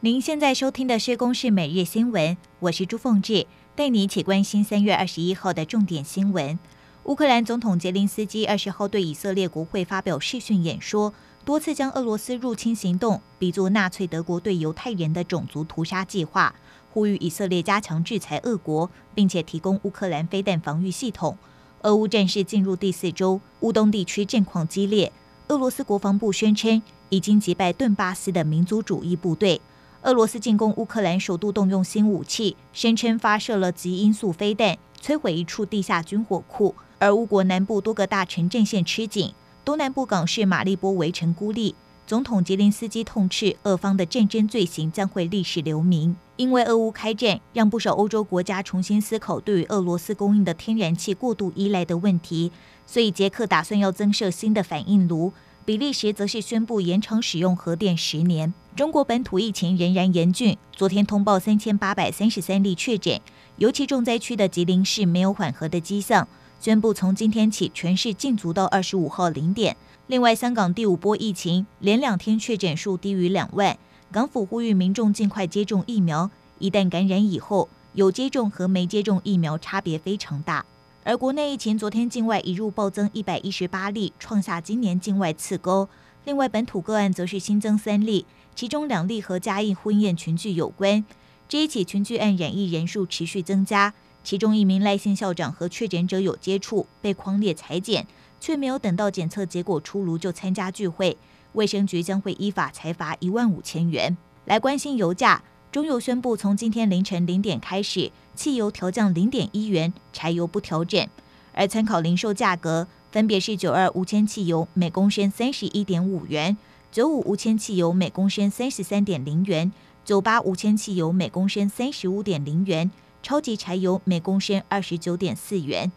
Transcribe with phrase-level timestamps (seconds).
[0.00, 6.56] 您现在收听的是《公视每日新闻》，我是朱凤志，带你一起关心三月二十一号的重点新闻。
[7.02, 11.12] 乌克兰总统杰林斯基二十号对以色列国会发表视讯演说，
[11.44, 16.54] 多次将俄罗斯入侵行动比作纳粹德国对犹太人的种族屠杀计划，
[16.92, 21.36] 呼吁以色列加强制裁俄国，并且提供乌克兰飞弹防御系统。
[21.82, 25.10] 俄乌战事进入第四周，乌东地区战况激烈。
[25.48, 29.60] 俄罗斯国防部宣称已经击败顿巴斯的民族主义部队。
[30.02, 36.74] 俄罗斯进攻乌克兰首度动用新武器，声称发射了极音速飞弹，摧毁一处地下军火库。
[37.00, 39.32] 而乌国南部多个大城阵线吃紧，
[39.64, 41.74] 东南部港市马利波围城孤立。
[42.06, 52.50] 总统杰林斯基痛斥俄方的战争罪行将会历史留名，因为俄乌开战，让不少欧洲国家重新思考对于俄罗斯供应的天然气过度依赖的问题，
[52.86, 55.32] 所以捷克打算要增设新的反应炉。
[55.68, 58.54] 比利时则是宣布延长使用核电十年。
[58.74, 63.20] 中国本土疫情仍然严峻，昨天通报三千八百三十三例确诊，
[63.58, 66.26] 尤其重灾区的吉林市没有缓和的迹象，
[66.58, 69.76] 宣布从今天起全市禁足到二十五号零点。
[70.06, 73.76] 另外，香港第五波疫情连两天确诊数低于两万，
[74.10, 80.64] 港府呼吁民众尽快接种疫苗，一旦感染以后，有接种和没接种疫苗差别非常大。
[81.08, 85.88] 而国内疫情昨天境外移入暴增一百一十八例，创下今年境外次高。
[86.26, 91.02] 另外本土个案则是新增三例，其中两例和嘉义婚宴群聚有关。
[91.48, 98.06] 这一起群聚案染疫人数持续增加，其中一名赖姓校长和确诊者有接触，被匡列裁剪，
[98.38, 101.16] 却没有等到检测结果出炉就参加聚会，
[101.54, 104.14] 卫生局将会依法裁罚一万五千元。
[104.44, 105.42] 来关心油价。
[105.70, 111.06] 中油宣布，从今天凌晨零点开始，汽油调降零点一元，柴油不调整。
[111.52, 116.56] 而参考零售价格，分别是九二无铅汽油每公升三十一点五元，
[116.90, 119.70] 九五无铅汽油每公升三十三点零元，
[120.04, 122.90] 九八无铅汽油每公升三十五点零元，
[123.22, 125.92] 超级柴油每公升二十九点四元。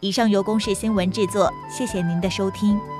[0.00, 2.95] 以上由公视新闻制作，谢谢您的收听。